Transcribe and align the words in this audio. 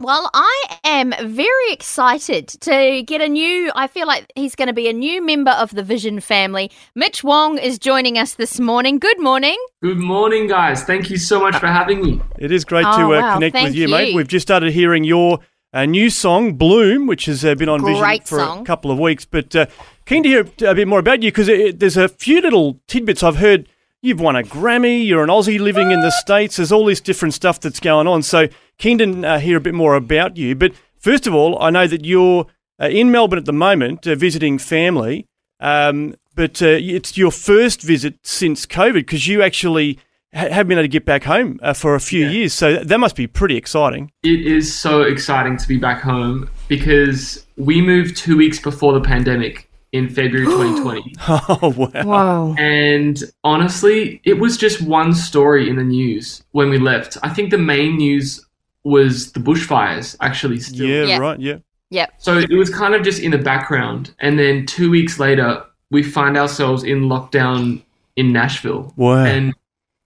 Well, 0.00 0.30
I 0.32 0.78
am 0.84 1.12
very 1.26 1.72
excited 1.72 2.46
to 2.60 3.02
get 3.02 3.20
a 3.20 3.28
new. 3.28 3.72
I 3.74 3.88
feel 3.88 4.06
like 4.06 4.30
he's 4.36 4.54
going 4.54 4.68
to 4.68 4.72
be 4.72 4.88
a 4.88 4.92
new 4.92 5.20
member 5.20 5.50
of 5.50 5.74
the 5.74 5.82
Vision 5.82 6.20
family. 6.20 6.70
Mitch 6.94 7.24
Wong 7.24 7.58
is 7.58 7.80
joining 7.80 8.16
us 8.16 8.34
this 8.34 8.60
morning. 8.60 9.00
Good 9.00 9.18
morning. 9.20 9.56
Good 9.82 9.98
morning, 9.98 10.46
guys. 10.46 10.84
Thank 10.84 11.10
you 11.10 11.16
so 11.16 11.40
much 11.40 11.56
for 11.56 11.66
having 11.66 12.00
me. 12.00 12.20
It 12.38 12.52
is 12.52 12.64
great 12.64 12.86
Oh, 12.86 12.96
to 12.96 13.04
uh, 13.16 13.20
wow. 13.20 13.34
connect 13.34 13.54
Thank 13.54 13.66
with 13.70 13.74
you, 13.74 13.88
you. 13.88 13.92
mate. 13.92 14.14
We've 14.14 14.28
just 14.28 14.46
started 14.46 14.72
hearing 14.72 15.02
your 15.02 15.40
uh, 15.72 15.84
new 15.84 16.10
song, 16.10 16.54
Bloom, 16.54 17.08
which 17.08 17.24
has 17.24 17.44
uh, 17.44 17.56
been 17.56 17.68
on 17.68 17.84
Vision 17.84 18.20
for 18.24 18.38
song. 18.38 18.60
a 18.60 18.64
couple 18.64 18.92
of 18.92 19.00
weeks. 19.00 19.24
But 19.24 19.56
uh, 19.56 19.66
keen 20.06 20.22
to 20.22 20.28
hear 20.28 20.46
a 20.64 20.76
bit 20.76 20.86
more 20.86 21.00
about 21.00 21.24
you 21.24 21.32
because 21.32 21.48
there's 21.48 21.96
a 21.96 22.08
few 22.08 22.40
little 22.40 22.78
tidbits 22.86 23.24
I've 23.24 23.38
heard. 23.38 23.68
You've 24.00 24.20
won 24.20 24.36
a 24.36 24.42
Grammy. 24.44 25.04
You're 25.04 25.24
an 25.24 25.28
Aussie 25.28 25.58
living 25.58 25.90
in 25.90 26.00
the 26.02 26.10
States. 26.12 26.56
There's 26.56 26.70
all 26.70 26.84
this 26.84 27.00
different 27.00 27.34
stuff 27.34 27.58
that's 27.60 27.80
going 27.80 28.06
on. 28.06 28.22
So 28.22 28.48
keen 28.78 28.98
to 28.98 29.26
uh, 29.26 29.38
hear 29.40 29.56
a 29.56 29.60
bit 29.60 29.74
more 29.74 29.94
about 29.96 30.36
you. 30.36 30.54
But 30.54 30.72
first 30.98 31.26
of 31.26 31.34
all, 31.34 31.60
I 31.60 31.70
know 31.70 31.88
that 31.88 32.04
you're 32.04 32.46
uh, 32.80 32.86
in 32.88 33.10
Melbourne 33.10 33.40
at 33.40 33.44
the 33.44 33.52
moment 33.52 34.06
uh, 34.06 34.14
visiting 34.14 34.58
family. 34.58 35.26
Um, 35.58 36.14
but 36.36 36.62
uh, 36.62 36.66
it's 36.78 37.18
your 37.18 37.32
first 37.32 37.82
visit 37.82 38.14
since 38.22 38.66
COVID 38.66 38.92
because 38.94 39.26
you 39.26 39.42
actually 39.42 39.98
ha- 40.32 40.48
have 40.48 40.68
been 40.68 40.78
able 40.78 40.84
to 40.84 40.88
get 40.88 41.04
back 41.04 41.24
home 41.24 41.58
uh, 41.60 41.72
for 41.74 41.96
a 41.96 42.00
few 42.00 42.26
Yeah. 42.26 42.30
years. 42.30 42.54
So 42.54 42.76
that 42.76 42.98
must 43.00 43.16
be 43.16 43.26
pretty 43.26 43.56
exciting. 43.56 44.12
It 44.22 44.46
is 44.46 44.72
so 44.72 45.02
exciting 45.02 45.56
to 45.56 45.66
be 45.66 45.76
back 45.76 46.00
home 46.00 46.48
because 46.68 47.44
we 47.56 47.80
moved 47.82 48.16
two 48.16 48.36
weeks 48.36 48.60
before 48.60 48.92
the 48.92 49.00
pandemic 49.00 49.67
in 49.92 50.08
February 50.08 50.46
2020. 50.46 51.14
Oh, 51.28 51.74
wow. 51.76 52.04
Whoa. 52.04 52.54
And 52.58 53.22
honestly, 53.44 54.20
it 54.24 54.34
was 54.38 54.56
just 54.56 54.82
one 54.82 55.14
story 55.14 55.68
in 55.68 55.76
the 55.76 55.84
news 55.84 56.42
when 56.52 56.68
we 56.70 56.78
left. 56.78 57.16
I 57.22 57.30
think 57.30 57.50
the 57.50 57.58
main 57.58 57.96
news 57.96 58.44
was 58.84 59.32
the 59.32 59.40
bushfires, 59.40 60.16
actually, 60.20 60.60
still. 60.60 60.86
Yeah, 60.86 61.04
Yeah. 61.04 61.18
right. 61.18 61.38
Yeah. 61.40 61.56
Yep. 61.90 62.14
So 62.18 62.36
it 62.38 62.52
was 62.52 62.68
kind 62.68 62.94
of 62.94 63.02
just 63.02 63.20
in 63.22 63.30
the 63.30 63.38
background. 63.38 64.14
And 64.20 64.38
then 64.38 64.66
two 64.66 64.90
weeks 64.90 65.18
later, 65.18 65.64
we 65.90 66.02
find 66.02 66.36
ourselves 66.36 66.84
in 66.84 67.04
lockdown 67.04 67.82
in 68.16 68.32
Nashville. 68.32 68.92
Wow. 68.96 69.24
And 69.24 69.54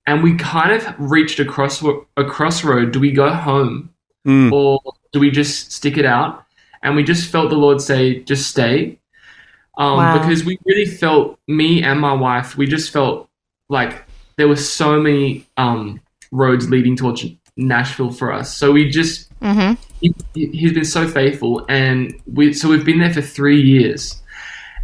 and 0.06 0.22
we 0.22 0.34
kind 0.36 0.72
of 0.72 0.86
reached 0.98 1.38
a, 1.40 1.44
cross, 1.44 1.82
a 2.16 2.24
crossroad. 2.24 2.92
Do 2.92 3.00
we 3.00 3.10
go 3.12 3.30
home 3.32 3.88
Mm. 4.26 4.52
or 4.52 4.80
do 5.12 5.18
we 5.18 5.30
just 5.32 5.72
stick 5.72 5.96
it 5.96 6.04
out? 6.06 6.44
And 6.84 6.94
we 6.96 7.02
just 7.02 7.30
felt 7.30 7.50
the 7.50 7.56
Lord 7.56 7.80
say, 7.80 8.20
just 8.20 8.48
stay. 8.48 8.98
Um, 9.78 9.96
Wow. 9.96 10.18
Because 10.18 10.44
we 10.44 10.58
really 10.66 10.84
felt, 10.86 11.38
me 11.48 11.82
and 11.82 12.00
my 12.00 12.12
wife, 12.12 12.56
we 12.56 12.66
just 12.66 12.90
felt 12.92 13.28
like 13.68 14.04
there 14.36 14.48
were 14.48 14.56
so 14.56 15.00
many 15.00 15.46
um, 15.56 16.00
roads 16.30 16.68
leading 16.70 16.96
towards 16.96 17.24
Nashville 17.56 18.10
for 18.10 18.32
us. 18.32 18.56
So 18.56 18.72
we 18.72 18.88
just, 18.90 19.28
Mm-hmm. 19.40 19.74
he, 20.00 20.46
he's 20.52 20.72
been 20.72 20.84
so 20.84 21.08
faithful. 21.08 21.64
And 21.68 22.14
we, 22.26 22.52
so 22.52 22.68
we've 22.68 22.84
been 22.84 23.00
there 23.00 23.12
for 23.12 23.22
three 23.22 23.60
years. 23.60 24.22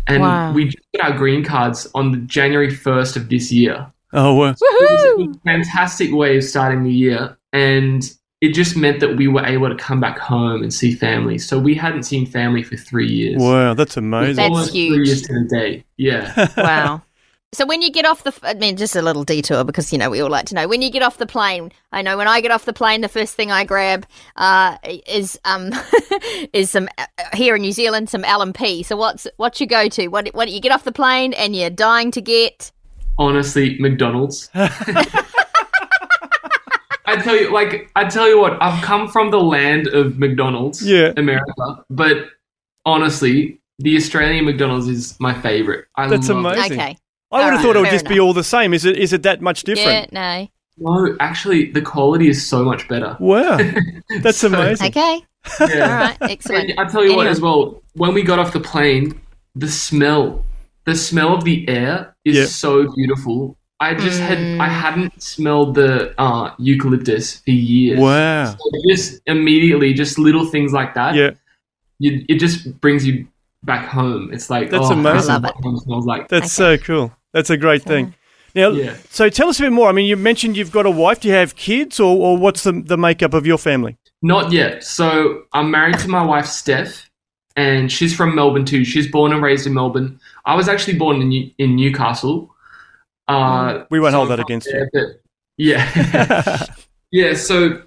And 0.08 0.22
Wow. 0.22 0.52
we 0.52 0.64
just 0.64 0.78
got 0.96 1.12
our 1.12 1.16
green 1.16 1.44
cards 1.44 1.86
on 1.94 2.10
the 2.12 2.18
January 2.18 2.72
1st 2.72 3.16
of 3.16 3.28
this 3.28 3.52
year 3.52 3.92
Oh, 4.14 4.34
wow. 4.34 4.54
it 4.58 5.18
was 5.20 5.36
a 5.36 5.40
fantastic 5.44 6.12
way 6.12 6.38
of 6.38 6.44
starting 6.44 6.82
the 6.82 6.92
year 6.92 7.36
and 7.52 8.10
it 8.40 8.52
just 8.52 8.76
meant 8.76 9.00
that 9.00 9.16
we 9.16 9.26
were 9.26 9.44
able 9.44 9.68
to 9.68 9.74
come 9.74 10.00
back 10.00 10.18
home 10.18 10.62
and 10.62 10.72
see 10.72 10.94
family 10.94 11.38
so 11.38 11.58
we 11.58 11.74
hadn't 11.74 12.04
seen 12.04 12.26
family 12.26 12.62
for 12.62 12.76
three 12.76 13.08
years 13.08 13.40
Wow, 13.40 13.74
that's 13.74 13.96
amazing. 13.96 14.36
That's 14.36 14.50
almost 14.50 14.72
huge. 14.72 14.94
three 14.94 15.06
years 15.06 15.22
to 15.22 15.32
the 15.34 15.48
day 15.48 15.84
yeah 15.96 16.48
Wow. 16.56 17.02
So 17.54 17.64
when 17.64 17.80
you 17.80 17.90
get 17.90 18.04
off 18.04 18.24
the, 18.24 18.38
I 18.42 18.52
mean, 18.52 18.76
just 18.76 18.94
a 18.94 19.00
little 19.00 19.24
detour 19.24 19.64
because 19.64 19.90
you 19.90 19.98
know 19.98 20.10
we 20.10 20.20
all 20.20 20.28
like 20.28 20.44
to 20.46 20.54
know. 20.54 20.68
When 20.68 20.82
you 20.82 20.90
get 20.90 21.02
off 21.02 21.16
the 21.16 21.24
plane, 21.24 21.72
I 21.92 22.02
know 22.02 22.18
when 22.18 22.28
I 22.28 22.42
get 22.42 22.50
off 22.50 22.66
the 22.66 22.74
plane, 22.74 23.00
the 23.00 23.08
first 23.08 23.36
thing 23.36 23.50
I 23.50 23.64
grab 23.64 24.06
uh, 24.36 24.76
is 24.84 25.40
um 25.46 25.72
is 26.52 26.68
some 26.68 26.90
uh, 26.98 27.06
here 27.32 27.56
in 27.56 27.62
New 27.62 27.72
Zealand 27.72 28.10
some 28.10 28.22
L&P. 28.22 28.82
So 28.82 28.98
what's 28.98 29.26
what's 29.38 29.60
your 29.60 29.66
go 29.66 29.88
to? 29.88 30.08
What 30.08 30.28
what 30.34 30.50
you 30.50 30.60
get 30.60 30.72
off 30.72 30.84
the 30.84 30.92
plane 30.92 31.32
and 31.32 31.56
you're 31.56 31.70
dying 31.70 32.10
to 32.10 32.20
get? 32.20 32.70
honestly 33.18 33.76
mcdonald's 33.80 34.50
i 37.12 37.16
tell 37.16 37.36
you 37.36 37.52
like 37.52 37.90
i 37.96 38.04
tell 38.04 38.28
you 38.28 38.38
what 38.40 38.60
i've 38.62 38.82
come 38.84 39.08
from 39.08 39.30
the 39.30 39.40
land 39.40 39.86
of 39.88 40.18
mcdonald's 40.18 40.78
Yeah. 40.86 41.12
america 41.16 41.84
but 41.90 42.16
honestly 42.84 43.60
the 43.78 43.96
australian 43.96 44.44
mcdonald's 44.44 44.88
is 44.88 45.18
my 45.20 45.34
favorite 45.40 45.86
I 45.96 46.08
That's 46.08 46.28
love 46.28 46.44
it. 46.44 46.58
amazing. 46.58 46.80
Okay. 46.80 46.96
I 47.30 47.36
would 47.36 47.42
have 47.42 47.44
Alright, 47.52 47.62
thought 47.62 47.76
it 47.76 47.80
would 47.80 47.88
fair 47.88 47.98
just 47.98 48.08
be 48.08 48.18
all 48.20 48.32
the 48.32 48.42
same. 48.44 48.72
Is 48.72 48.84
it? 48.86 48.96
Is 48.96 49.12
it 49.12 49.22
that 49.24 49.42
much 49.42 49.64
different? 49.64 50.10
Yeah. 50.12 50.38
different? 50.38 50.50
No. 50.78 50.94
no 51.06 51.16
actually 51.20 51.70
the 51.72 51.82
quality 51.82 52.28
is 52.28 52.38
so 52.52 52.64
much 52.64 52.88
better 52.88 53.16
Wow, 53.20 53.58
that's 54.22 54.38
So- 54.38 54.48
amazing. 54.48 54.88
Okay. 54.88 55.20
Yeah. 55.60 55.66
All 55.82 55.98
right. 56.06 56.16
Excellent. 56.22 56.70
And 56.70 56.80
I 56.80 56.84
tell 56.88 57.04
you 57.04 57.14
what, 57.16 57.26
as 57.26 57.40
well, 57.40 57.82
when 57.94 58.12
we 58.14 58.22
got 58.22 58.38
off 58.38 58.52
the 58.52 58.60
plane, 58.60 59.20
the 59.54 59.68
smell, 59.68 60.44
the 60.84 60.94
smell 60.94 61.34
of 61.34 61.44
the 61.44 61.68
air 61.68 62.16
is 62.24 62.36
Yeah. 62.36 62.44
so 62.46 62.70
beautiful. 62.94 63.56
I 63.80 63.94
just 63.94 64.20
had, 64.20 64.38
Mm. 64.38 64.60
I 64.60 64.68
hadn't 64.68 65.22
smelled 65.22 65.74
the 65.76 66.12
uh, 66.20 66.52
eucalyptus 66.58 67.36
for 67.40 67.50
years. 67.52 67.98
Wow. 68.00 68.56
So 68.58 68.70
just 68.88 69.20
immediately, 69.26 69.94
just 69.94 70.18
little 70.18 70.46
things 70.46 70.72
like 70.72 70.94
that. 70.94 71.14
Yeah, 71.14 71.30
You, 72.00 72.24
it 72.28 72.38
just 72.40 72.80
brings 72.80 73.06
you 73.06 73.26
back 73.62 73.88
home. 73.88 74.30
It's 74.32 74.50
like, 74.50 74.70
That's 74.70 74.86
oh, 74.88 74.92
amazing. 74.94 75.30
I 75.30 75.34
love 75.34 75.42
what 75.44 75.54
home 75.56 75.78
smells 75.78 76.06
like. 76.06 76.28
that's 76.28 76.52
so 76.52 76.76
cool. 76.78 77.12
That's 77.32 77.50
a 77.50 77.56
great 77.56 77.82
thing. 77.82 78.14
Now, 78.54 78.70
Yeah. 78.70 78.96
so 79.10 79.28
tell 79.28 79.48
us 79.48 79.60
a 79.60 79.64
bit 79.64 79.72
more. 79.72 79.88
I 79.88 79.92
mean, 79.92 80.06
you 80.06 80.16
mentioned 80.16 80.56
you've 80.56 80.72
got 80.72 80.86
a 80.86 80.90
wife. 80.90 81.20
Do 81.20 81.28
you 81.28 81.34
have 81.34 81.54
kids, 81.54 82.00
or, 82.00 82.16
or 82.16 82.36
what's 82.38 82.62
the 82.64 82.72
the 82.72 82.96
makeup 82.96 83.34
of 83.34 83.46
your 83.46 83.58
family? 83.58 83.96
Not 84.22 84.50
yet. 84.50 84.82
So 84.82 85.42
I'm 85.52 85.70
married 85.70 85.98
to 86.00 86.08
my 86.08 86.24
wife, 86.24 86.46
Steph, 86.46 87.08
and 87.54 87.92
she's 87.92 88.16
from 88.16 88.34
Melbourne 88.34 88.64
too. 88.64 88.84
She's 88.84 89.08
born 89.08 89.32
and 89.32 89.42
raised 89.42 89.66
in 89.66 89.74
Melbourne. 89.74 90.18
I 90.46 90.56
was 90.56 90.66
actually 90.68 90.98
born 90.98 91.20
in, 91.20 91.28
New- 91.28 91.50
in 91.58 91.76
Newcastle. 91.76 92.52
Uh, 93.28 93.84
We 93.90 94.00
won't 94.00 94.12
so 94.12 94.18
hold 94.18 94.30
that 94.30 94.36
from 94.38 94.44
against 94.46 94.66
you. 94.68 94.72
there, 94.72 94.88
but- 94.92 95.20
Yeah. 95.58 96.66
yeah. 97.12 97.34
So 97.34 97.82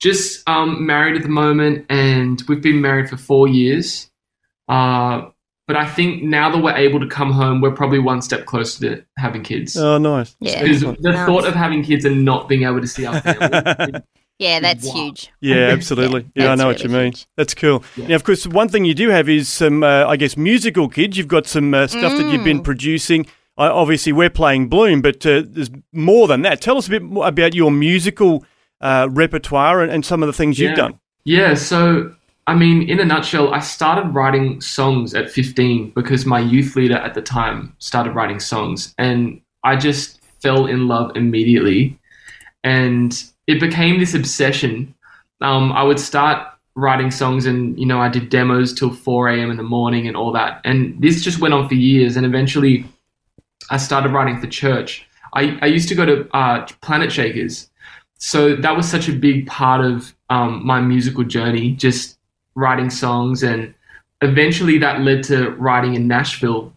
just 0.00 0.48
um, 0.48 0.86
married 0.86 1.16
at 1.16 1.22
the 1.22 1.28
moment, 1.28 1.86
and 1.88 2.42
we've 2.48 2.60
been 2.62 2.80
married 2.80 3.08
for 3.08 3.16
four 3.16 3.48
years. 3.48 4.10
Uh, 4.68 5.22
but 5.66 5.76
I 5.76 5.86
think 5.86 6.22
now 6.22 6.50
that 6.50 6.62
we're 6.62 6.76
able 6.76 7.00
to 7.00 7.06
come 7.06 7.32
home, 7.32 7.60
we're 7.62 7.70
probably 7.74 7.98
one 7.98 8.20
step 8.20 8.44
closer 8.44 8.80
to 8.96 9.04
having 9.18 9.42
kids. 9.42 9.76
oh, 9.78 9.96
nice. 9.98 10.36
Yeah. 10.40 10.62
Because 10.62 10.82
the 10.82 10.96
Nice. 11.00 11.26
thought 11.26 11.46
of 11.46 11.54
having 11.54 11.82
kids 11.82 12.04
and 12.04 12.24
not 12.24 12.48
being 12.48 12.64
able 12.64 12.80
to 12.82 12.86
see 12.86 13.06
our 13.06 13.20
family 13.20 14.00
Yeah, 14.38 14.58
that's 14.60 14.84
Wow. 14.86 14.92
huge. 14.94 15.30
Yeah, 15.40 15.56
absolutely. 15.72 16.22
Yeah, 16.34 16.42
Yeah, 16.42 16.44
I 16.44 16.48
that's 16.48 16.58
know 16.60 16.66
what 16.66 16.82
you 16.82 16.88
mean. 16.90 17.04
huge. 17.12 17.26
That's 17.36 17.54
cool. 17.54 17.82
Yeah. 17.96 18.08
Now, 18.08 18.14
of 18.16 18.24
course, 18.24 18.46
one 18.46 18.68
thing 18.68 18.84
you 18.84 18.92
do 18.94 19.08
have 19.08 19.28
is 19.28 19.48
some, 19.48 19.82
uh, 19.84 20.04
I 20.06 20.16
guess, 20.16 20.36
musical 20.36 20.88
kids. 20.88 21.16
You've 21.16 21.28
got 21.28 21.46
some 21.46 21.72
uh, 21.72 21.86
stuff 21.86 22.12
that 22.18 22.30
you've 22.30 22.44
been 22.44 22.60
Mm. 22.60 22.64
producing. 22.64 23.26
Obviously, 23.56 24.12
we're 24.12 24.30
playing 24.30 24.68
Bloom, 24.68 25.00
but 25.00 25.24
uh, 25.24 25.42
there's 25.46 25.70
more 25.92 26.26
than 26.26 26.42
that. 26.42 26.60
Tell 26.60 26.76
us 26.76 26.88
a 26.88 26.90
bit 26.90 27.02
more 27.02 27.26
about 27.26 27.54
your 27.54 27.70
musical 27.70 28.44
uh, 28.80 29.08
repertoire 29.10 29.82
and, 29.82 29.92
and 29.92 30.04
some 30.04 30.22
of 30.22 30.26
the 30.26 30.32
things 30.32 30.58
you've 30.58 30.76
done. 30.76 30.98
Yeah, 31.24 31.54
so 31.54 32.14
I 32.46 32.54
mean, 32.54 32.88
in 32.88 33.00
a 33.00 33.04
nutshell, 33.04 33.54
I 33.54 33.60
started 33.60 34.14
writing 34.14 34.60
songs 34.60 35.14
at 35.14 35.30
15 35.30 35.92
because 35.94 36.26
my 36.26 36.40
youth 36.40 36.76
leader 36.76 36.96
at 36.96 37.14
the 37.14 37.22
time 37.22 37.74
started 37.78 38.14
writing 38.14 38.38
songs, 38.38 38.94
and 38.98 39.40
I 39.62 39.76
just 39.76 40.20
fell 40.42 40.66
in 40.66 40.86
love 40.86 41.16
immediately, 41.16 41.98
and 42.62 43.24
it 43.46 43.60
became 43.60 43.98
this 43.98 44.14
obsession. 44.14 44.94
Um, 45.40 45.72
I 45.72 45.82
would 45.82 45.98
start 45.98 46.46
writing 46.74 47.10
songs, 47.10 47.46
and 47.46 47.78
you 47.78 47.86
know, 47.86 48.00
I 48.00 48.10
did 48.10 48.28
demos 48.28 48.74
till 48.74 48.92
4 48.92 49.28
a.m. 49.28 49.50
in 49.50 49.56
the 49.56 49.62
morning 49.62 50.06
and 50.06 50.16
all 50.16 50.32
that, 50.32 50.60
and 50.64 51.00
this 51.00 51.22
just 51.22 51.40
went 51.40 51.54
on 51.54 51.66
for 51.66 51.74
years, 51.74 52.16
and 52.16 52.26
eventually, 52.26 52.84
I 53.70 53.76
started 53.76 54.12
writing 54.12 54.40
for 54.40 54.46
church. 54.46 55.06
I, 55.34 55.58
I 55.62 55.66
used 55.66 55.88
to 55.88 55.94
go 55.94 56.04
to 56.04 56.28
uh, 56.36 56.66
Planetshakers, 56.82 57.68
so 58.18 58.56
that 58.56 58.76
was 58.76 58.88
such 58.88 59.08
a 59.08 59.12
big 59.12 59.46
part 59.46 59.84
of 59.84 60.14
um, 60.30 60.64
my 60.64 60.80
musical 60.80 61.24
journey, 61.24 61.72
just 61.72 62.18
writing 62.54 62.90
songs, 62.90 63.42
and 63.42 63.74
eventually 64.20 64.78
that 64.78 65.00
led 65.00 65.24
to 65.24 65.50
writing 65.50 65.94
in 65.94 66.06
Nashville. 66.06 66.72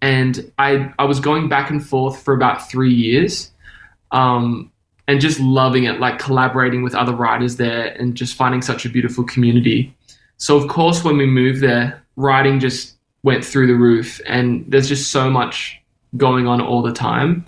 And 0.00 0.52
I 0.58 0.92
I 0.98 1.04
was 1.04 1.20
going 1.20 1.48
back 1.48 1.70
and 1.70 1.84
forth 1.84 2.22
for 2.22 2.34
about 2.34 2.70
three 2.70 2.94
years, 2.94 3.50
um, 4.12 4.70
and 5.08 5.20
just 5.20 5.40
loving 5.40 5.84
it, 5.84 6.00
like 6.00 6.18
collaborating 6.18 6.82
with 6.82 6.94
other 6.94 7.12
writers 7.12 7.56
there 7.56 7.88
and 7.98 8.14
just 8.14 8.34
finding 8.34 8.62
such 8.62 8.84
a 8.84 8.88
beautiful 8.88 9.24
community. 9.24 9.94
So 10.38 10.56
of 10.56 10.68
course, 10.68 11.04
when 11.04 11.16
we 11.16 11.26
moved 11.26 11.60
there, 11.60 12.02
writing 12.16 12.60
just 12.60 12.96
went 13.22 13.44
through 13.44 13.66
the 13.66 13.74
roof, 13.74 14.20
and 14.26 14.64
there's 14.68 14.88
just 14.88 15.10
so 15.10 15.28
much 15.30 15.80
going 16.16 16.46
on 16.46 16.60
all 16.60 16.82
the 16.82 16.92
time. 16.92 17.44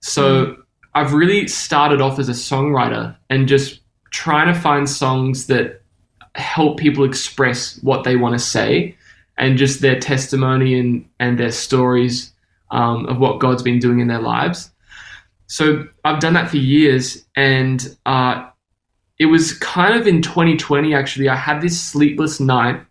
So 0.00 0.56
I've 0.94 1.12
really 1.12 1.48
started 1.48 2.00
off 2.00 2.18
as 2.18 2.28
a 2.28 2.32
songwriter 2.32 3.16
and 3.30 3.48
just 3.48 3.80
trying 4.10 4.52
to 4.52 4.58
find 4.58 4.88
songs 4.88 5.46
that 5.46 5.82
help 6.34 6.78
people 6.78 7.04
express 7.04 7.80
what 7.82 8.04
they 8.04 8.16
want 8.16 8.34
to 8.34 8.38
say 8.38 8.96
and 9.36 9.58
just 9.58 9.80
their 9.80 9.98
testimony 9.98 10.78
and, 10.78 11.08
and 11.20 11.38
their 11.38 11.52
stories 11.52 12.32
um, 12.70 13.06
of 13.06 13.18
what 13.18 13.40
God's 13.40 13.62
been 13.62 13.78
doing 13.78 14.00
in 14.00 14.08
their 14.08 14.20
lives. 14.20 14.70
So 15.46 15.86
I've 16.04 16.20
done 16.20 16.34
that 16.34 16.50
for 16.50 16.58
years, 16.58 17.24
and 17.34 17.96
uh, 18.04 18.48
it 19.18 19.26
was 19.26 19.54
kind 19.54 19.98
of 19.98 20.06
in 20.06 20.20
2020 20.20 20.94
actually. 20.94 21.28
I 21.28 21.36
had 21.36 21.60
this 21.60 21.80
sleepless 21.80 22.38
night. 22.38 22.84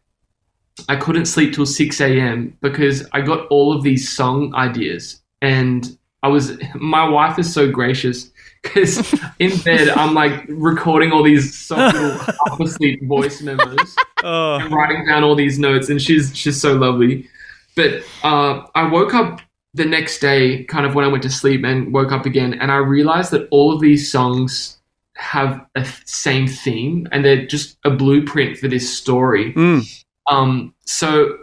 I 0.90 0.96
couldn't 0.96 1.26
sleep 1.26 1.54
till 1.54 1.66
6 1.66 2.02
a.m. 2.02 2.58
because 2.62 3.06
I 3.14 3.22
got 3.22 3.48
all 3.48 3.74
of 3.76 3.84
these 3.84 4.16
song 4.16 4.54
ideas, 4.56 5.22
and 5.42 5.98
I 6.24 6.28
was 6.28 6.58
my 6.76 7.08
wife 7.08 7.40
is 7.40 7.52
so 7.54 7.72
gracious 7.72 8.32
because 8.64 9.14
in 9.40 9.58
bed 9.62 9.90
I'm 9.90 10.14
like 10.14 10.46
recording 10.50 11.12
all 11.12 11.24
these 11.24 11.58
soft 11.58 11.96
little 12.00 12.18
half 12.18 12.60
asleep 12.60 13.04
voice 13.04 13.42
memos 13.42 13.96
Oh, 14.24 14.56
and 14.56 14.74
writing 14.74 15.06
down 15.06 15.24
all 15.24 15.36
these 15.36 15.60
notes, 15.60 15.90
and 15.90 16.02
she's 16.02 16.36
she's 16.36 16.60
so 16.60 16.74
lovely. 16.74 17.28
But 17.76 18.04
uh, 18.24 18.64
I 18.74 18.88
woke 18.90 19.14
up 19.14 19.42
the 19.76 19.86
next 19.86 20.20
day, 20.20 20.64
kind 20.64 20.86
of 20.88 20.96
when 20.96 21.06
I 21.06 21.08
went 21.08 21.22
to 21.24 21.30
sleep, 21.30 21.64
and 21.64 21.94
woke 21.94 22.12
up 22.12 22.26
again, 22.26 22.56
and 22.56 22.72
I 22.72 22.78
realized 22.78 23.30
that 23.32 23.48
all 23.52 23.72
of 23.72 23.80
these 23.80 24.12
songs 24.12 24.80
have 25.14 25.64
a 25.76 25.86
same 26.06 26.48
theme, 26.48 27.08
and 27.12 27.24
they're 27.24 27.46
just 27.46 27.78
a 27.86 27.92
blueprint 27.92 28.58
for 28.58 28.68
this 28.68 28.92
story. 28.98 29.54
mm, 29.54 30.04
Um, 30.30 30.74
so 30.86 31.38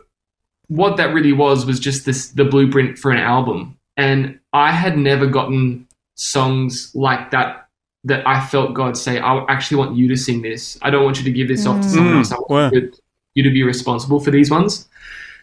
what 0.68 0.96
that 0.96 1.12
really 1.14 1.32
was 1.32 1.66
was 1.66 1.78
just 1.80 2.04
this 2.06 2.28
the 2.28 2.44
blueprint 2.44 2.98
for 2.98 3.10
an 3.10 3.18
album, 3.18 3.78
and 3.96 4.38
I 4.52 4.72
had 4.72 4.96
never 4.98 5.26
gotten 5.26 5.86
songs 6.14 6.90
like 6.94 7.30
that 7.30 7.68
that 8.04 8.26
I 8.26 8.44
felt 8.46 8.74
God 8.74 8.96
say, 8.98 9.18
I 9.18 9.44
actually 9.48 9.78
want 9.78 9.96
you 9.96 10.08
to 10.08 10.16
sing 10.16 10.42
this. 10.42 10.78
I 10.82 10.90
don't 10.90 11.04
want 11.04 11.16
you 11.18 11.24
to 11.24 11.30
give 11.32 11.48
this 11.48 11.66
off 11.66 11.80
to 11.80 11.88
someone 11.88 12.12
Mm. 12.14 12.18
else. 12.18 12.32
I 12.32 12.36
want 12.36 12.50
Wow. 12.50 12.70
you, 12.70 12.80
to, 12.82 12.98
you 13.34 13.42
to 13.42 13.50
be 13.50 13.62
responsible 13.62 14.20
for 14.20 14.30
these 14.30 14.50
ones. 14.50 14.86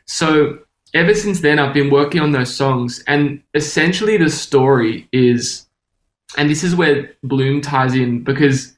So 0.06 0.60
ever 0.94 1.16
since 1.16 1.42
then, 1.42 1.58
I've 1.58 1.74
been 1.74 1.90
working 1.90 2.22
on 2.22 2.32
those 2.34 2.56
songs, 2.56 3.04
and 3.08 3.42
essentially 3.56 4.16
the 4.18 4.30
story 4.30 5.08
is, 5.12 5.68
and 6.38 6.50
this 6.52 6.64
is 6.64 6.76
where 6.76 7.14
Bloom 7.24 7.62
ties 7.62 7.96
in 7.96 8.22
because 8.24 8.78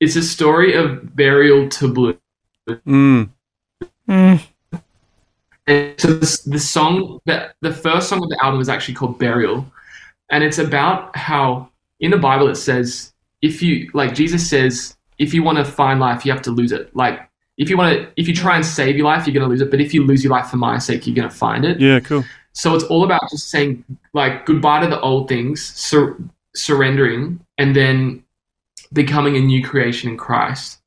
it's 0.00 0.16
a 0.16 0.22
story 0.22 0.72
of 0.74 1.14
burial 1.14 1.68
to 1.68 1.92
bloom. 1.92 2.18
mm, 2.86 3.28
Mm. 4.08 4.42
And 5.66 6.00
so 6.00 6.14
this, 6.14 6.40
the 6.42 6.58
song, 6.58 7.20
the, 7.26 7.52
the 7.60 7.72
first 7.72 8.08
song 8.08 8.22
of 8.22 8.30
the 8.30 8.42
album 8.42 8.60
is 8.60 8.68
actually 8.68 8.94
called 8.94 9.18
Burial. 9.18 9.66
And 10.30 10.42
it's 10.42 10.58
about 10.58 11.14
how 11.16 11.68
in 12.00 12.10
the 12.10 12.18
Bible 12.18 12.48
it 12.48 12.56
says, 12.56 13.12
if 13.42 13.62
you, 13.62 13.90
like 13.94 14.14
Jesus 14.14 14.48
says, 14.48 14.96
if 15.18 15.34
you 15.34 15.42
want 15.42 15.58
to 15.58 15.64
find 15.64 16.00
life, 16.00 16.24
you 16.24 16.32
have 16.32 16.42
to 16.42 16.50
lose 16.50 16.72
it. 16.72 16.94
Like, 16.96 17.28
if 17.56 17.68
you 17.68 17.76
want 17.76 17.98
to, 17.98 18.08
if 18.16 18.28
you 18.28 18.34
try 18.34 18.56
and 18.56 18.64
save 18.64 18.96
your 18.96 19.06
life, 19.06 19.26
you're 19.26 19.34
going 19.34 19.44
to 19.44 19.48
lose 19.48 19.60
it. 19.60 19.70
But 19.70 19.80
if 19.80 19.92
you 19.92 20.04
lose 20.04 20.22
your 20.22 20.30
life 20.30 20.48
for 20.48 20.56
my 20.56 20.78
sake, 20.78 21.06
you're 21.06 21.16
going 21.16 21.28
to 21.28 21.34
find 21.34 21.64
it. 21.64 21.80
yeah, 21.80 22.00
cool. 22.00 22.24
So 22.52 22.74
it's 22.74 22.84
all 22.84 23.04
about 23.04 23.22
just 23.30 23.50
saying, 23.50 23.84
like, 24.14 24.46
goodbye 24.46 24.80
to 24.80 24.88
the 24.88 25.00
old 25.00 25.28
things, 25.28 25.64
sur- 25.64 26.16
surrendering, 26.54 27.40
and 27.56 27.74
then 27.74 28.24
becoming 28.92 29.36
a 29.36 29.40
new 29.40 29.62
creation 29.62 30.10
in 30.10 30.16
Christ. 30.16 30.78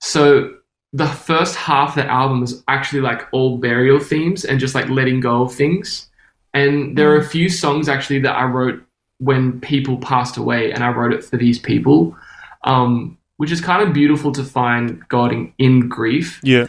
So 0.00 0.56
the 0.96 1.06
first 1.06 1.56
half 1.56 1.90
of 1.90 2.04
the 2.04 2.10
album 2.10 2.42
is 2.42 2.62
actually 2.68 3.02
like 3.02 3.28
all 3.32 3.58
burial 3.58 3.98
themes 3.98 4.44
and 4.44 4.58
just 4.58 4.74
like 4.74 4.88
letting 4.88 5.20
go 5.20 5.42
of 5.42 5.54
things. 5.54 6.08
And 6.54 6.96
there 6.96 7.12
are 7.12 7.18
a 7.18 7.24
few 7.24 7.50
songs 7.50 7.88
actually 7.88 8.20
that 8.20 8.34
I 8.34 8.44
wrote 8.44 8.82
when 9.18 9.60
people 9.60 9.98
passed 9.98 10.36
away, 10.36 10.72
and 10.72 10.82
I 10.84 10.90
wrote 10.90 11.12
it 11.12 11.24
for 11.24 11.36
these 11.36 11.58
people, 11.58 12.16
um, 12.64 13.16
which 13.36 13.50
is 13.50 13.60
kind 13.60 13.82
of 13.82 13.94
beautiful 13.94 14.32
to 14.32 14.44
find 14.44 15.06
God 15.08 15.32
in, 15.32 15.52
in 15.58 15.88
grief. 15.88 16.40
Yeah, 16.42 16.66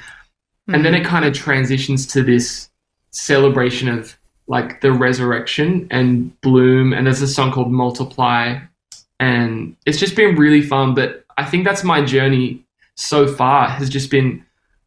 and 0.67 0.83
then 0.83 0.93
it 0.93 1.05
kind 1.05 1.25
of 1.25 1.33
transitions 1.33 2.05
to 2.07 2.23
this 2.23 2.69
celebration 3.11 3.87
of 3.87 4.17
like 4.47 4.81
the 4.81 4.91
resurrection 4.91 5.87
and 5.91 6.39
bloom 6.41 6.93
and 6.93 7.05
there's 7.05 7.21
a 7.21 7.27
song 7.27 7.51
called 7.51 7.71
multiply 7.71 8.57
and 9.19 9.75
it's 9.85 9.97
just 9.97 10.15
been 10.15 10.35
really 10.35 10.61
fun 10.61 10.93
but 10.93 11.25
i 11.37 11.43
think 11.43 11.65
that's 11.65 11.83
my 11.83 12.03
journey 12.03 12.63
so 12.97 13.27
far 13.27 13.69
has 13.69 13.89
just 13.89 14.11
been 14.11 14.43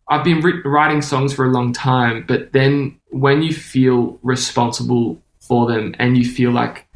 i've 0.08 0.24
been 0.24 0.40
ri 0.40 0.60
writing 0.64 1.00
songs 1.02 1.32
for 1.32 1.46
a 1.46 1.50
long 1.50 1.72
time 1.72 2.24
but 2.28 2.52
then 2.52 2.98
when 3.10 3.42
you 3.42 3.52
feel 3.52 4.18
responsible 4.22 5.20
for 5.40 5.66
them 5.66 5.94
and 5.98 6.16
you 6.18 6.24
feel 6.24 6.50
like 6.50 6.86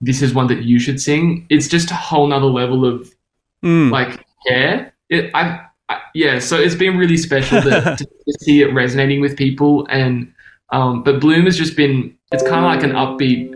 this 0.00 0.22
is 0.22 0.32
one 0.32 0.46
that 0.46 0.62
you 0.62 0.78
should 0.78 1.00
sing 1.00 1.46
it's 1.50 1.66
just 1.66 1.90
a 1.90 1.94
whole 1.94 2.26
nother 2.26 2.46
level 2.46 2.84
of 2.84 3.12
mm. 3.62 3.90
like 3.90 4.24
care. 4.46 4.92
It, 5.08 5.30
I, 5.34 5.60
I, 5.88 6.00
yeah, 6.14 6.38
so 6.38 6.56
it's 6.58 6.74
been 6.74 6.96
really 6.96 7.16
special 7.16 7.62
to, 7.62 7.96
to 7.98 8.32
see 8.40 8.62
it 8.62 8.72
resonating 8.74 9.20
with 9.20 9.36
people, 9.36 9.86
and 9.90 10.32
um, 10.70 11.02
but 11.02 11.20
Bloom 11.20 11.44
has 11.46 11.56
just 11.56 11.76
been 11.76 12.16
it's 12.32 12.42
kind 12.42 12.64
of 12.64 12.70
like 12.70 12.82
an 12.82 12.92
upbeat, 12.92 13.52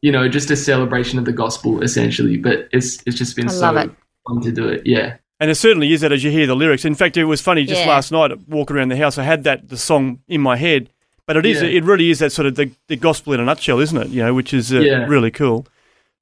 you 0.00 0.12
know, 0.12 0.28
just 0.28 0.50
a 0.50 0.56
celebration 0.56 1.18
of 1.18 1.24
the 1.24 1.32
gospel 1.32 1.82
essentially. 1.82 2.36
But 2.36 2.68
it's 2.72 3.02
it's 3.06 3.16
just 3.16 3.36
been 3.36 3.48
I 3.48 3.52
so 3.52 3.72
love 3.72 3.76
it. 3.76 3.90
fun 4.28 4.40
to 4.42 4.52
do 4.52 4.68
it. 4.68 4.86
Yeah, 4.86 5.16
And 5.38 5.50
it 5.50 5.56
certainly 5.56 5.92
is 5.92 6.00
that 6.00 6.12
as 6.12 6.24
you 6.24 6.30
hear 6.30 6.46
the 6.46 6.56
lyrics. 6.56 6.84
In 6.84 6.94
fact, 6.94 7.16
it 7.16 7.24
was 7.24 7.40
funny 7.42 7.64
just 7.64 7.82
Yeah. 7.82 7.88
last 7.88 8.10
night 8.10 8.32
walking 8.48 8.76
around 8.76 8.88
the 8.88 8.96
house. 8.96 9.18
I 9.18 9.22
had 9.24 9.44
that 9.44 9.68
the 9.68 9.76
song 9.76 10.20
in 10.28 10.40
my 10.40 10.56
head, 10.56 10.88
but 11.26 11.36
it 11.36 11.44
is 11.44 11.60
Yeah. 11.62 11.68
it 11.68 11.84
really 11.84 12.08
is 12.10 12.20
that 12.20 12.32
sort 12.32 12.46
of 12.46 12.54
the, 12.54 12.70
the 12.88 12.96
gospel 12.96 13.32
in 13.34 13.40
a 13.40 13.44
nutshell, 13.44 13.78
isn't 13.80 13.96
it? 14.00 14.08
You 14.08 14.22
know, 14.22 14.32
which 14.34 14.54
is 14.54 14.72
uh, 14.72 14.80
Yeah. 14.80 15.04
really 15.06 15.30
cool. 15.30 15.66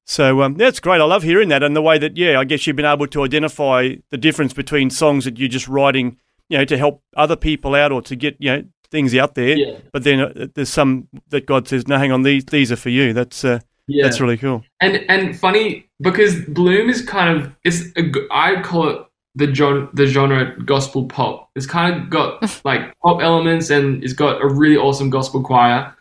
So 0.05 0.41
um, 0.43 0.55
that's 0.55 0.79
great. 0.79 1.01
I 1.01 1.05
love 1.05 1.23
hearing 1.23 1.49
that 1.49 1.63
and 1.63 1.75
the 1.75 1.81
way 1.81 1.97
that 1.97 2.17
yeah, 2.17 2.39
I 2.39 2.43
guess 2.43 2.67
you've 2.67 2.75
been 2.75 2.85
able 2.85 3.07
to 3.07 3.23
identify 3.23 3.95
the 4.11 4.17
difference 4.17 4.53
between 4.53 4.89
songs 4.89 5.25
that 5.25 5.39
you're 5.39 5.47
just 5.49 5.67
writing, 5.67 6.17
you 6.49 6.57
know, 6.57 6.65
to 6.65 6.77
help 6.77 7.01
other 7.15 7.35
people 7.35 7.73
out 7.73 7.91
or 7.91 8.01
to 8.03 8.15
get 8.15 8.35
you 8.39 8.51
know 8.51 8.63
things 8.91 9.15
out 9.15 9.33
there. 9.35 9.57
Yeah. 9.57 9.77
But 9.91 10.03
then 10.03 10.19
uh, 10.19 10.47
there's 10.53 10.69
some 10.69 11.07
that 11.29 11.45
God 11.47 11.67
says, 11.67 11.87
no, 11.87 11.97
hang 11.97 12.11
on, 12.11 12.21
these 12.23 12.45
these 12.45 12.71
are 12.71 12.75
for 12.75 12.89
you. 12.89 13.13
That's 13.13 13.43
uh, 13.43 13.59
yeah. 13.87 14.03
that's 14.03 14.19
really 14.21 14.37
cool. 14.37 14.63
and 14.81 15.03
and 15.09 15.35
funny 15.39 15.87
because 16.01 16.35
Bloom 16.49 16.89
is 16.89 17.01
kind 17.01 17.35
of 17.41 17.51
it's 17.63 17.81
a 17.95 18.03
g- 18.03 18.27
I'd 18.29 18.63
call 18.63 18.89
it 18.89 19.04
the 19.35 19.53
genre 19.53 19.89
the 19.93 20.05
genre 20.07 20.55
gospel 20.63 21.05
pop. 21.05 21.49
It's 21.55 21.65
kind 21.67 21.95
of 22.01 22.09
got 22.09 22.61
like 22.65 22.97
pop 22.99 23.21
elements 23.21 23.69
and 23.69 24.03
it's 24.03 24.13
got 24.13 24.41
a 24.41 24.47
really 24.47 24.77
awesome 24.77 25.09
gospel 25.09 25.41
choir. 25.43 25.93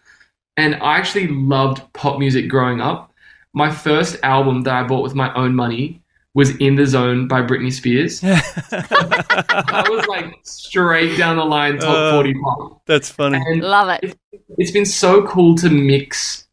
And 0.56 0.76
I 0.76 0.96
actually 0.98 1.28
loved 1.28 1.82
pop 1.94 2.18
music 2.18 2.48
growing 2.48 2.80
up. 2.80 3.12
My 3.54 3.70
first 3.70 4.16
album 4.22 4.62
that 4.62 4.74
I 4.74 4.82
bought 4.86 5.02
with 5.02 5.14
my 5.14 5.32
own 5.34 5.54
money 5.54 6.00
was 6.34 6.50
In 6.56 6.74
the 6.74 6.86
Zone 6.86 7.28
by 7.28 7.42
Britney 7.42 7.72
Spears. 7.72 8.20
I 8.24 9.84
was 9.88 10.06
like 10.08 10.34
straight 10.42 11.16
down 11.16 11.36
the 11.36 11.44
line 11.44 11.78
top 11.78 11.96
Uh, 11.96 12.12
40 12.12 12.34
pop. 12.42 12.82
That's 12.86 13.08
funny. 13.10 13.38
And 13.38 13.62
Love 13.62 13.98
it. 14.02 14.16
it's 14.58 14.70
been 14.72 14.84
so 14.86 15.24
cool 15.26 15.54
to 15.56 15.70
mix 15.70 16.46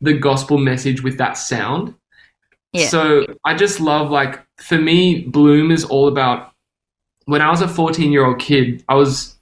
the 0.00 0.12
gospel 0.14 0.58
message 0.58 1.02
with 1.02 1.18
that 1.18 1.36
sound. 1.36 1.94
Yeah. 2.72 2.88
So 2.88 3.26
I 3.44 3.54
just 3.54 3.80
love 3.80 4.10
like 4.10 4.44
for 4.58 4.78
me, 4.78 5.22
Bloom 5.22 5.70
is 5.70 5.84
all 5.84 6.08
about 6.08 6.52
when 7.26 7.42
I 7.42 7.50
was 7.50 7.60
a 7.60 7.68
14 7.68 8.10
year 8.12 8.26
old 8.26 8.38
kid, 8.38 8.84
I 8.88 8.94
was 8.94 9.36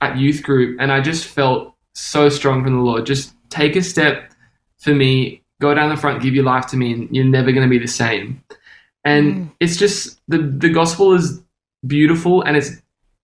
at 0.00 0.16
youth 0.18 0.42
group 0.42 0.78
and 0.80 0.92
I 0.92 1.00
just 1.00 1.26
felt 1.26 1.74
so 1.94 2.28
strong 2.28 2.62
from 2.64 2.74
the 2.74 2.80
Lord. 2.82 3.06
Just 3.06 3.34
take 3.50 3.76
a 3.76 3.82
step 3.82 4.32
for 4.78 4.94
me, 4.94 5.42
go 5.60 5.74
down 5.74 5.90
the 5.90 5.96
front, 5.96 6.22
give 6.22 6.34
your 6.34 6.44
life 6.44 6.66
to 6.68 6.76
me, 6.76 6.92
and 6.92 7.14
you're 7.14 7.24
never 7.24 7.52
gonna 7.52 7.68
be 7.68 7.78
the 7.78 7.86
same. 7.86 8.42
And 9.04 9.50
it's 9.60 9.76
just 9.76 10.20
the 10.28 10.38
the 10.38 10.68
gospel 10.68 11.12
is 11.12 11.42
beautiful 11.86 12.42
and 12.42 12.56
it's 12.56 12.70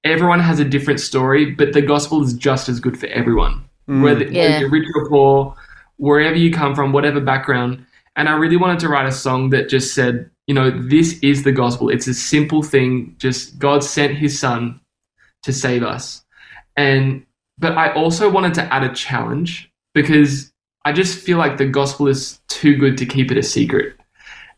everyone 0.05 0.41
has 0.41 0.59
a 0.59 0.65
different 0.65 1.01
story, 1.01 1.53
but 1.53 1.73
the 1.73 1.83
gospel 1.83 2.23
is 2.23 2.35
just 2.35 2.69
as 2.69 2.81
good 2.81 2.99
for 2.99 3.07
everyone. 3.09 3.65
Mm. 3.89 4.03
Whether, 4.03 4.25
Yeah. 4.25 4.43
whether 4.43 4.59
you're 4.61 4.71
rich 4.71 4.87
or 4.95 5.09
poor, 5.09 5.57
wherever 5.97 6.37
you 6.37 6.53
come 6.53 6.75
from, 6.75 6.93
whatever 6.93 7.21
background. 7.21 7.85
And 8.19 8.29
I 8.29 8.33
really 8.33 8.57
wanted 8.57 8.81
to 8.81 8.89
write 8.89 9.07
a 9.07 9.13
song 9.13 9.51
that 9.51 9.69
just 9.69 9.95
said, 9.95 10.29
you 10.49 10.55
know, 10.55 10.71
this 10.71 11.21
is 11.21 11.45
the 11.45 11.53
gospel. 11.53 11.89
It's 11.89 12.09
a 12.09 12.15
simple 12.15 12.65
thing. 12.65 13.15
Just 13.19 13.61
God 13.61 13.85
sent 13.85 14.17
his 14.17 14.39
son 14.39 14.81
to 15.45 15.53
save 15.53 15.85
us. 15.85 16.25
And, 16.77 17.25
but 17.59 17.79
I 17.79 17.93
also 17.93 18.29
wanted 18.29 18.55
to 18.55 18.75
add 18.75 18.83
a 18.83 18.93
challenge 18.93 19.71
because 19.95 20.53
I 20.85 20.93
just 20.93 21.21
feel 21.21 21.39
like 21.39 21.59
the 21.59 21.67
gospel 21.67 22.09
is 22.09 22.41
too 22.49 22.77
good 22.77 22.99
to 22.99 23.07
keep 23.07 23.31
it 23.31 23.39
a 23.39 23.43
secret. 23.43 23.97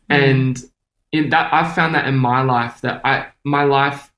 Mm-hmm. 0.09 0.23
And 0.23 0.63
in 1.11 1.29
that, 1.29 1.53
I've 1.53 1.75
found 1.75 1.93
that 1.93 2.07
in 2.07 2.17
my 2.17 2.41
life 2.41 2.81
that 2.81 3.05
I, 3.05 3.27
my 3.43 3.63
life, 3.63 4.10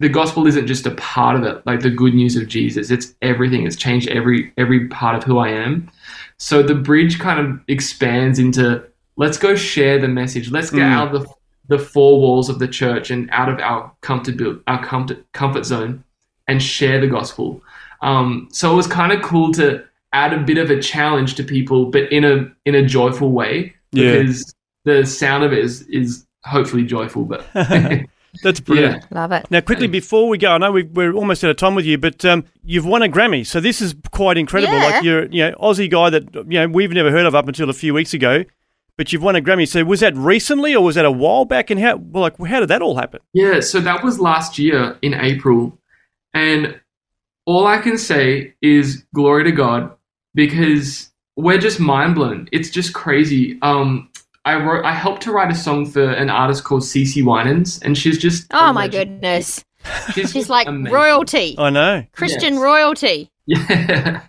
the 0.00 0.08
gospel 0.08 0.46
isn't 0.46 0.66
just 0.66 0.86
a 0.86 0.92
part 0.92 1.36
of 1.36 1.42
it, 1.42 1.66
like 1.66 1.80
the 1.80 1.90
good 1.90 2.14
news 2.14 2.36
of 2.36 2.46
Jesus. 2.46 2.90
It's 2.90 3.14
everything. 3.22 3.66
It's 3.66 3.76
changed 3.76 4.08
every 4.08 4.52
every 4.56 4.86
part 4.88 5.16
of 5.16 5.24
who 5.24 5.38
I 5.38 5.48
am. 5.48 5.90
So 6.38 6.62
the 6.62 6.74
bridge 6.74 7.18
kind 7.18 7.40
of 7.40 7.60
expands 7.68 8.38
into 8.38 8.84
let's 9.16 9.38
go 9.38 9.54
share 9.56 9.98
the 9.98 10.08
message. 10.08 10.50
Let's 10.50 10.70
get 10.70 10.82
Mm. 10.82 10.92
out 10.92 11.14
of 11.14 11.22
the 11.22 11.28
the 11.68 11.78
four 11.78 12.18
walls 12.18 12.48
of 12.48 12.60
the 12.60 12.68
church 12.68 13.10
and 13.10 13.28
out 13.30 13.48
of 13.50 13.58
our 13.60 13.92
comfort 14.00 14.36
our 14.68 14.82
comfort 14.84 15.24
comfort 15.32 15.64
zone 15.66 16.02
and 16.46 16.62
share 16.62 17.00
the 17.00 17.06
gospel. 17.08 17.60
Um, 18.00 18.48
so 18.52 18.72
it 18.72 18.76
was 18.76 18.86
kind 18.86 19.12
of 19.12 19.20
cool 19.22 19.52
to 19.54 19.84
add 20.14 20.32
a 20.32 20.38
bit 20.40 20.56
of 20.56 20.70
a 20.70 20.80
challenge 20.80 21.34
to 21.34 21.42
people, 21.44 21.86
but 21.86 22.10
in 22.12 22.24
a 22.24 22.46
in 22.64 22.74
a 22.74 22.86
joyful 22.86 23.32
way 23.32 23.74
Yeah. 23.92 24.18
because 24.18 24.54
the 24.84 25.04
sound 25.04 25.42
of 25.44 25.52
it 25.52 25.58
is 25.58 25.82
is 25.88 26.24
hopefully 26.44 26.84
joyful. 26.84 27.24
But 27.24 27.44
That's 28.42 28.60
brilliant. 28.60 29.04
yeah, 29.10 29.20
Love 29.20 29.32
it. 29.32 29.50
Now, 29.50 29.60
quickly 29.60 29.86
before 29.86 30.28
we 30.28 30.38
go, 30.38 30.52
I 30.52 30.58
know 30.58 30.72
we, 30.72 30.82
we're 30.84 31.12
almost 31.12 31.42
out 31.44 31.50
of 31.50 31.56
time 31.56 31.74
with 31.74 31.86
you, 31.86 31.98
but 31.98 32.24
um, 32.24 32.44
you've 32.62 32.86
won 32.86 33.02
a 33.02 33.08
Grammy, 33.08 33.46
so 33.46 33.60
this 33.60 33.80
is 33.80 33.94
quite 34.12 34.36
incredible. 34.36 34.74
Yeah. 34.74 34.86
Like 34.86 35.04
you're, 35.04 35.26
you 35.26 35.50
know, 35.50 35.56
Aussie 35.56 35.90
guy 35.90 36.10
that 36.10 36.34
you 36.34 36.60
know 36.60 36.68
we've 36.68 36.90
never 36.90 37.10
heard 37.10 37.26
of 37.26 37.34
up 37.34 37.48
until 37.48 37.70
a 37.70 37.74
few 37.74 37.94
weeks 37.94 38.14
ago, 38.14 38.44
but 38.96 39.12
you've 39.12 39.22
won 39.22 39.36
a 39.36 39.40
Grammy. 39.40 39.66
So 39.66 39.84
was 39.84 40.00
that 40.00 40.14
recently, 40.16 40.74
or 40.74 40.84
was 40.84 40.96
that 40.96 41.04
a 41.04 41.10
while 41.10 41.44
back? 41.44 41.70
And 41.70 41.80
how, 41.80 41.96
well, 41.96 42.22
like, 42.22 42.38
how 42.38 42.60
did 42.60 42.68
that 42.68 42.82
all 42.82 42.96
happen? 42.96 43.20
Yeah, 43.32 43.60
so 43.60 43.80
that 43.80 44.04
was 44.04 44.18
last 44.18 44.58
year 44.58 44.98
in 45.02 45.14
April. 45.14 45.78
And 46.34 46.80
all 47.46 47.66
I 47.66 47.78
can 47.78 47.96
say 47.96 48.54
is 48.60 49.04
glory 49.14 49.44
to 49.44 49.52
God 49.52 49.90
because 50.34 51.10
we're 51.36 51.58
just 51.58 51.80
mind 51.80 52.16
blown. 52.16 52.48
It's 52.52 52.68
just 52.68 52.92
crazy. 52.92 53.58
Um, 53.62 54.07
I 54.48 54.56
wrote, 54.64 54.84
I 54.84 54.92
helped 54.92 55.22
to 55.24 55.32
write 55.32 55.50
a 55.50 55.54
song 55.54 55.84
for 55.86 56.10
an 56.10 56.30
artist 56.30 56.64
called 56.64 56.82
Cece 56.82 57.22
Winans, 57.24 57.78
and 57.82 57.96
she's 57.98 58.16
just 58.18 58.46
Oh 58.52 58.70
a 58.70 58.72
my 58.72 58.88
goodness. 58.88 59.62
She's, 60.12 60.32
She's 60.32 60.50
like 60.50 60.66
amazing. 60.66 60.92
royalty. 60.92 61.54
I 61.58 61.70
know. 61.70 62.04
Christian 62.12 62.54
Yes. 62.54 62.62
royalty. 62.62 63.30
Yeah, 63.46 64.22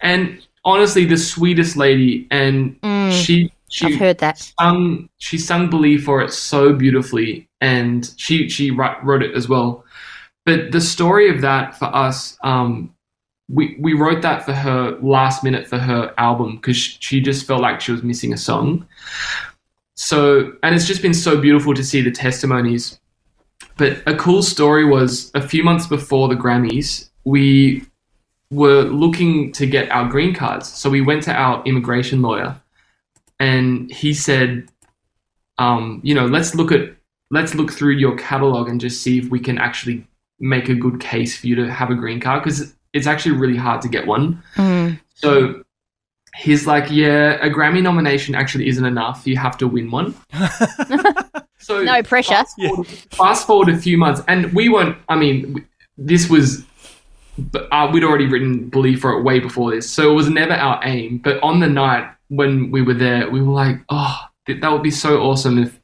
and 0.00 0.40
honestly, 0.64 1.04
the 1.04 1.16
sweetest 1.16 1.76
lady, 1.76 2.26
and 2.30 2.80
Mm, 2.82 3.12
she 3.24 3.52
she 3.68 3.86
I've 3.86 3.98
heard 4.00 4.18
that. 4.18 4.38
sung 4.60 5.08
she 5.18 5.38
sung 5.38 5.70
"Believe" 5.70 6.04
for 6.04 6.20
it 6.22 6.32
so 6.32 6.72
beautifully, 6.72 7.48
and 7.60 8.10
she 8.16 8.48
she 8.48 8.70
wrote 8.70 9.22
it 9.22 9.34
as 9.36 9.48
well. 9.48 9.84
But 10.46 10.72
the 10.72 10.80
story 10.80 11.28
of 11.34 11.40
that 11.42 11.78
for 11.78 11.86
us, 11.94 12.36
um, 12.42 12.92
we 13.48 13.76
we 13.78 13.92
wrote 13.94 14.22
that 14.22 14.44
for 14.44 14.52
her 14.54 14.98
last 15.02 15.44
minute 15.44 15.66
for 15.68 15.78
her 15.78 16.12
album 16.18 16.56
because 16.56 16.76
she 16.76 17.20
just 17.20 17.46
felt 17.46 17.60
like 17.60 17.80
she 17.80 17.92
was 17.92 18.02
missing 18.02 18.32
a 18.32 18.38
song. 18.38 18.86
So, 19.94 20.52
and 20.62 20.74
it's 20.74 20.86
just 20.86 21.02
been 21.02 21.14
so 21.14 21.40
beautiful 21.40 21.74
to 21.74 21.84
see 21.84 22.02
the 22.02 22.10
testimonies. 22.10 22.98
But 23.76 24.02
a 24.06 24.14
cool 24.16 24.42
story 24.42 24.84
was 24.84 25.30
a 25.34 25.46
few 25.46 25.64
months 25.64 25.86
before 25.86 26.28
the 26.28 26.34
Grammys, 26.34 27.08
we 27.24 27.84
were 28.50 28.82
looking 28.82 29.52
to 29.52 29.66
get 29.66 29.90
our 29.90 30.08
green 30.08 30.34
cards. 30.34 30.72
So 30.72 30.90
we 30.90 31.00
went 31.00 31.22
to 31.24 31.32
our 31.32 31.62
immigration 31.64 32.22
lawyer 32.22 32.60
and 33.40 33.90
he 33.90 34.14
said, 34.14 34.68
um, 35.58 36.00
you 36.04 36.14
know, 36.14 36.26
let's 36.26 36.54
look 36.54 36.70
at 36.72 36.94
let's 37.30 37.54
look 37.54 37.72
through 37.72 37.92
your 37.92 38.16
catalog 38.16 38.68
and 38.68 38.80
just 38.80 39.02
see 39.02 39.18
if 39.18 39.28
we 39.28 39.40
can 39.40 39.58
actually 39.58 40.06
make 40.38 40.68
a 40.68 40.74
good 40.74 41.00
case 41.00 41.36
for 41.36 41.46
you 41.46 41.56
to 41.56 41.72
have 41.72 41.90
a 41.90 41.94
green 41.94 42.20
card 42.20 42.44
because 42.44 42.74
it's 42.92 43.06
actually 43.06 43.36
really 43.36 43.56
hard 43.56 43.80
to 43.82 43.88
get 43.88 44.06
one. 44.06 44.42
Mm. 44.56 45.00
So 45.14 45.63
he's 46.36 46.66
like, 46.66 46.90
yeah, 46.90 47.34
a 47.44 47.48
Grammy 47.50 47.82
nomination 47.82 48.34
actually 48.34 48.68
isn't 48.68 48.84
enough. 48.84 49.26
You 49.26 49.36
have 49.36 49.56
to 49.58 49.68
win 49.68 49.90
one. 49.90 50.14
so 51.58 51.82
No 51.82 52.02
pressure. 52.02 52.30
Fast 52.34 52.56
forward, 52.56 52.86
fast 52.86 53.46
forward 53.46 53.68
a 53.68 53.76
few 53.78 53.96
months, 53.98 54.22
and 54.28 54.52
we 54.52 54.68
weren't. 54.68 54.96
I 55.08 55.16
mean, 55.16 55.64
this 55.96 56.28
was. 56.28 56.64
but, 57.38 57.68
Uh, 57.72 57.88
we'd 57.92 58.04
already 58.04 58.26
written 58.26 58.68
"Believe" 58.68 59.00
for 59.00 59.12
it 59.18 59.22
way 59.22 59.38
before 59.40 59.70
this, 59.70 59.88
so 59.90 60.10
it 60.10 60.14
was 60.14 60.28
never 60.28 60.52
our 60.54 60.80
aim. 60.84 61.18
But 61.18 61.42
on 61.42 61.60
the 61.60 61.68
night 61.68 62.08
when 62.28 62.70
we 62.70 62.82
were 62.82 62.94
there, 62.94 63.30
we 63.30 63.40
were 63.42 63.52
like, 63.52 63.76
"Oh, 63.88 64.18
th- 64.46 64.60
that 64.60 64.72
would 64.72 64.82
be 64.82 64.90
so 64.90 65.22
awesome 65.22 65.58
if 65.62 65.80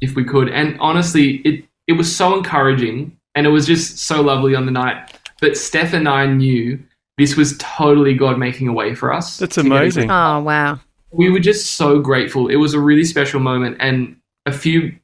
if 0.00 0.14
we 0.16 0.24
could." 0.24 0.48
And 0.48 0.76
honestly, 0.80 1.36
it 1.44 1.64
it 1.86 1.92
was 1.94 2.14
so 2.14 2.36
encouraging, 2.36 3.16
and 3.34 3.46
it 3.46 3.50
was 3.50 3.66
just 3.66 3.98
so 3.98 4.20
lovely 4.22 4.54
on 4.54 4.66
the 4.66 4.72
night. 4.72 4.96
But 5.40 5.56
Steph 5.56 5.92
and 5.92 6.08
I 6.08 6.26
knew 6.26 6.78
this 7.18 7.36
was 7.36 7.56
totally 7.58 8.14
God 8.14 8.38
making 8.38 8.68
a 8.68 8.72
way 8.72 8.94
for 8.94 9.12
us. 9.12 9.38
That's 9.38 9.56
to 9.56 9.62
get 9.62 9.72
a 9.72 9.76
amazing. 9.76 10.10
Oh 10.10 10.40
wow. 10.40 10.80
we 11.12 11.30
were 11.30 11.40
just 11.40 11.72
so 11.76 12.00
grateful. 12.00 12.48
It 12.48 12.56
was 12.56 12.74
a 12.74 12.80
really 12.80 13.04
special 13.04 13.40
moment. 13.40 13.76
And 13.80 14.16
a 14.46 14.52
few 14.52 14.94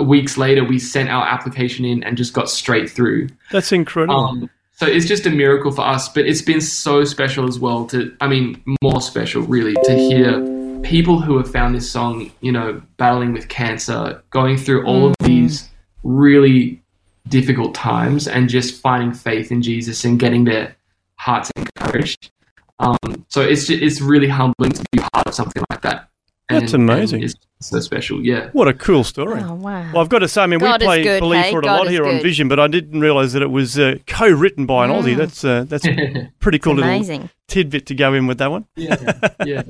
weeks 0.00 0.36
later, 0.38 0.64
we 0.64 0.78
sent 0.78 1.10
our 1.10 1.26
application 1.26 1.84
in 1.84 2.02
and 2.04 2.16
just 2.16 2.32
got 2.32 2.48
straight 2.48 2.88
through. 2.88 3.28
That's 3.50 3.72
incredible. 3.72 4.14
Um, 4.14 4.50
so 4.72 4.86
it's 4.86 5.06
just 5.06 5.26
a 5.26 5.30
miracle 5.30 5.72
for 5.72 5.82
us, 5.82 6.08
but 6.08 6.26
it's 6.26 6.40
been 6.40 6.60
so 6.60 7.04
special 7.04 7.46
as 7.46 7.58
well 7.58 7.84
to, 7.88 8.16
I 8.20 8.28
mean, 8.28 8.62
more 8.82 9.02
special 9.02 9.42
really 9.42 9.74
to 9.84 9.94
hear 9.94 10.80
people 10.82 11.20
who 11.20 11.36
have 11.36 11.50
found 11.50 11.74
this 11.74 11.90
song, 11.90 12.30
you 12.40 12.50
know, 12.50 12.80
battling 12.96 13.34
with 13.34 13.48
cancer, 13.48 14.22
going 14.30 14.56
through 14.56 14.86
all 14.86 15.08
of 15.08 15.16
these 15.20 15.68
really 16.02 16.80
difficult 17.28 17.74
times 17.74 18.26
and 18.26 18.48
just 18.48 18.80
finding 18.80 19.12
faith 19.12 19.52
in 19.52 19.60
Jesus 19.60 20.04
and 20.04 20.18
getting 20.18 20.44
their 20.44 20.74
hearts 21.20 21.50
encouraged. 21.56 22.30
Um, 22.78 22.96
so 23.28 23.42
it's 23.42 23.66
just, 23.66 23.82
it's 23.82 24.00
really 24.00 24.28
humbling 24.28 24.72
to 24.72 24.82
be 24.90 24.98
part 25.12 25.26
of 25.28 25.34
something 25.34 25.62
like 25.70 25.82
that. 25.82 26.08
That's 26.48 26.72
amazing. 26.72 27.22
it's 27.22 27.34
so 27.60 27.78
special. 27.78 28.24
Yeah. 28.24 28.48
what 28.52 28.66
a 28.66 28.74
cool 28.74 29.04
story. 29.04 29.40
Oh 29.40 29.54
wow. 29.54 29.88
Well, 29.92 30.02
I've 30.02 30.08
got 30.08 30.20
to 30.20 30.28
say, 30.28 30.42
I 30.42 30.46
mean, 30.46 30.58
God 30.58 30.80
we 30.80 30.86
play 30.86 31.02
good, 31.04 31.20
Believe 31.20 31.44
hey? 31.44 31.50
for 31.52 31.58
it 31.60 31.64
a 31.64 31.68
God 31.68 31.76
lot 31.76 31.86
is 31.86 31.92
here 31.92 32.06
on. 32.06 32.20
Vision, 32.22 32.48
but 32.48 32.58
I 32.58 32.66
didn't 32.66 33.00
realise 33.00 33.32
that 33.34 33.42
it 33.42 33.50
was 33.50 33.78
uh, 33.78 33.96
co-written 34.08 34.66
by 34.66 34.86
an 34.86 34.90
Aussie. 34.90 35.16
That's 35.16 35.44
uh, 35.44 35.64
that's 35.68 35.86
pretty 36.40 36.58
cool 36.58 36.74
little 36.74 36.90
Amazing. 36.90 37.30
tidbit 37.46 37.86
to 37.86 37.94
go 37.94 38.14
in 38.14 38.26
with 38.26 38.38
that 38.38 38.50
one. 38.50 38.66
yeah. 38.76 38.96
Yeah. 39.46 39.62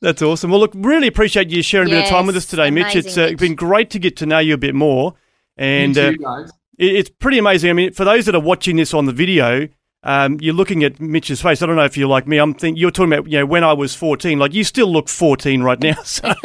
That's 0.00 0.22
awesome. 0.22 0.50
Well, 0.50 0.60
look, 0.60 0.72
really 0.74 1.06
appreciate 1.06 1.50
you 1.50 1.62
sharing 1.62 1.88
a 1.88 1.90
bit 1.90 2.04
of 2.04 2.10
time 2.10 2.26
with 2.26 2.36
us 2.36 2.44
Yes, 2.44 2.50
today, 2.50 2.70
Mitch. 2.70 2.84
amazing, 2.94 2.98
It's 3.08 3.18
uh, 3.18 3.26
Mitch. 3.28 3.38
been 3.38 3.54
great 3.54 3.90
to 3.90 3.98
get 3.98 4.16
to 4.18 4.26
know 4.26 4.38
you 4.38 4.54
a 4.54 4.58
bit 4.58 4.74
more, 4.74 5.14
and 5.58 5.96
you 5.96 6.02
uh, 6.02 6.10
too, 6.12 6.16
guys. 6.18 6.52
it's 6.78 7.10
pretty 7.10 7.38
amazing. 7.38 7.70
I 7.70 7.72
mean, 7.74 7.92
for 7.92 8.04
those 8.04 8.24
that 8.26 8.34
are 8.34 8.40
watching 8.40 8.76
this 8.76 8.94
on 8.94 9.04
the 9.06 9.12
video, 9.12 9.68
um, 10.06 10.38
you're 10.40 10.54
looking 10.54 10.84
at 10.84 11.00
Mitch's 11.00 11.42
face. 11.42 11.60
I 11.62 11.66
don't 11.66 11.76
know 11.76 11.84
if 11.84 11.96
you're 11.98 12.08
like 12.08 12.26
me. 12.26 12.38
I'm 12.38 12.54
think 12.54 12.78
you're 12.78 12.90
talking 12.90 13.12
about 13.12 13.30
you 13.30 13.38
know 13.40 13.46
when 13.46 13.64
I 13.64 13.72
was 13.74 13.94
14. 13.94 14.38
Like 14.38 14.54
you 14.54 14.64
still 14.64 14.90
look 14.90 15.08
14 15.08 15.62
right 15.62 15.80
now. 15.80 15.94
So 16.04 16.28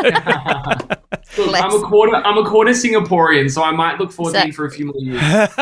Look, 1.38 1.64
I'm 1.64 1.72
a 1.74 1.82
quarter. 1.88 2.16
I'm 2.16 2.38
a 2.38 2.50
quarter 2.50 2.72
Singaporean, 2.72 3.50
so 3.50 3.64
I 3.64 3.72
might 3.72 4.00
look 4.00 4.12
14 4.12 4.48
So- 4.52 4.52
for 4.56 4.66
a 4.66 4.72
few 4.72 4.86
more 4.88 4.96
years. 5.00 5.22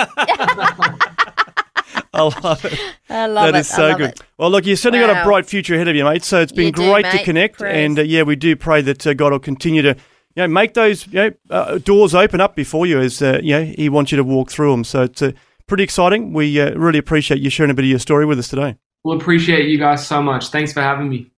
I 2.11 2.21
love 2.21 2.65
it. 2.65 2.79
I 3.09 3.27
love 3.27 3.45
That 3.51 3.55
it. 3.55 3.59
is 3.61 3.71
I 3.71 3.75
so 3.75 3.95
good. 3.97 4.09
it. 4.11 4.21
Well, 4.37 4.49
look, 4.49 4.65
you've 4.65 4.79
certainly 4.79 5.05
got 5.05 5.15
a 5.15 5.23
bright 5.23 5.45
future 5.45 5.75
ahead 5.75 5.87
of 5.87 5.95
you, 5.95 6.03
mate. 6.03 6.23
So 6.23 6.41
it's 6.41 6.51
been 6.51 6.67
You 6.67 6.71
do, 6.71 6.91
great 6.91 7.05
to 7.05 7.23
connect, 7.23 7.59
Praise. 7.59 7.75
and 7.85 7.99
uh, 7.99 8.01
yeah, 8.01 8.23
we 8.23 8.35
do 8.35 8.55
pray 8.55 8.81
that 8.81 9.05
uh, 9.05 9.13
God 9.13 9.31
will 9.31 9.39
continue 9.39 9.81
to 9.83 9.89
you 10.35 10.43
know 10.43 10.47
make 10.47 10.73
those 10.73 11.05
you 11.07 11.13
know 11.13 11.31
uh, 11.49 11.77
doors 11.77 12.15
open 12.15 12.41
up 12.41 12.55
before 12.55 12.85
you 12.87 12.99
as 12.99 13.21
uh, 13.21 13.39
you 13.43 13.53
know 13.53 13.63
He 13.63 13.89
wants 13.89 14.11
you 14.11 14.15
to 14.17 14.23
walk 14.23 14.49
through 14.49 14.71
them. 14.71 14.83
So 14.83 15.03
it's 15.03 15.21
uh, 15.21 15.31
pretty 15.69 15.83
exciting. 15.83 16.33
We 16.33 16.59
uh, 16.59 16.73
really 16.73 16.99
appreciate 16.99 17.39
you 17.39 17.49
sharing 17.49 17.71
a 17.71 17.73
bit 17.73 17.85
of 17.85 17.89
your 17.89 17.99
story 17.99 18.25
with 18.25 18.39
us 18.39 18.49
today. 18.49 18.75
Well, 19.03 19.17
appreciate 19.17 19.69
you 19.69 19.77
guys 19.77 20.05
so 20.05 20.21
much. 20.21 20.49
Thanks 20.49 20.73
for 20.73 20.81
having 20.81 21.07
me. 21.07 21.31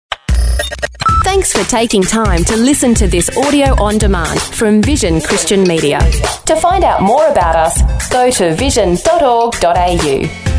Thanks 1.23 1.53
for 1.53 1.63
taking 1.69 2.01
time 2.01 2.43
to 2.45 2.57
listen 2.57 2.95
to 2.95 3.07
this 3.07 3.29
audio 3.37 3.81
on 3.81 3.99
demand 3.99 4.41
from 4.41 4.81
Vision 4.81 5.21
Christian 5.21 5.63
Media. 5.63 5.99
To 6.47 6.55
find 6.55 6.83
out 6.83 7.03
more 7.03 7.27
about 7.27 7.55
us, 7.55 8.09
go 8.09 8.31
to 8.31 8.55
vision.org.au. 8.55 10.50